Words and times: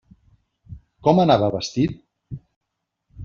Com 1.07 1.21
anava 1.23 1.49
vestit? 1.55 1.93